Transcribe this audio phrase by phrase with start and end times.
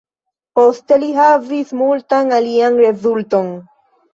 [0.59, 3.53] Poste li havis multan alian rezulton.